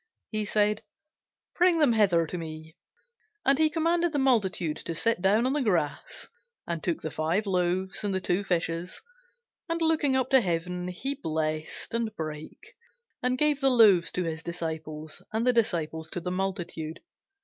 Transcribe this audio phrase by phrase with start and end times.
[0.31, 0.81] He said,
[1.55, 2.75] Bring them hither to me.
[3.45, 6.27] And he commanded the multitude to sit down on the grass,
[6.65, 9.03] and took the five loaves, and the two fishes,
[9.69, 12.73] and looking up to heaven, he blessed, and brake,
[13.21, 17.01] and gave the loaves to his disciples, and the disciples to the multitude.